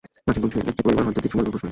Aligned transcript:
প্রাচীনপন্থী 0.25 0.57
একটি 0.71 0.83
পরিবার, 0.85 1.05
হয়তো 1.07 1.19
কিছু 1.23 1.35
মনে 1.37 1.43
করে 1.47 1.53
বসবে। 1.55 1.69